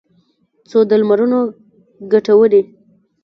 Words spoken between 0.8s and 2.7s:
د لمرونو کټوري